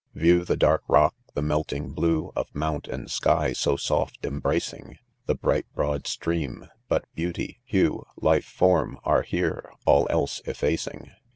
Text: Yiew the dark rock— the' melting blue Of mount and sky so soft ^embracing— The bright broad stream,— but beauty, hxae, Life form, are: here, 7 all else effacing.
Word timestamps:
Yiew 0.15 0.43
the 0.43 0.57
dark 0.57 0.81
rock— 0.87 1.13
the' 1.35 1.43
melting 1.43 1.91
blue 1.91 2.31
Of 2.35 2.47
mount 2.55 2.87
and 2.87 3.07
sky 3.11 3.53
so 3.53 3.75
soft 3.77 4.19
^embracing— 4.23 4.95
The 5.27 5.35
bright 5.35 5.67
broad 5.75 6.07
stream,— 6.07 6.67
but 6.87 7.05
beauty, 7.13 7.59
hxae, 7.71 8.03
Life 8.19 8.45
form, 8.45 8.97
are: 9.03 9.21
here, 9.21 9.61
7 9.65 9.77
all 9.85 10.07
else 10.09 10.41
effacing. 10.45 11.11